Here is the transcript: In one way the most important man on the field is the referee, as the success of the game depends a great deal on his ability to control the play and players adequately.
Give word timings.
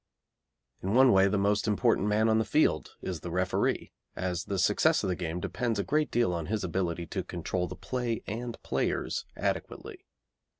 In 0.81 0.95
one 0.95 1.11
way 1.11 1.27
the 1.27 1.37
most 1.37 1.67
important 1.67 2.07
man 2.07 2.27
on 2.27 2.39
the 2.39 2.43
field 2.43 2.95
is 3.03 3.19
the 3.19 3.29
referee, 3.29 3.91
as 4.15 4.45
the 4.45 4.57
success 4.57 5.03
of 5.03 5.09
the 5.09 5.15
game 5.15 5.39
depends 5.39 5.77
a 5.77 5.83
great 5.83 6.09
deal 6.09 6.33
on 6.33 6.47
his 6.47 6.63
ability 6.63 7.05
to 7.05 7.23
control 7.23 7.67
the 7.67 7.75
play 7.75 8.23
and 8.25 8.59
players 8.63 9.25
adequately. 9.37 10.07